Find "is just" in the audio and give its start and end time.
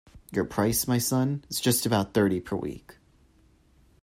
1.47-1.85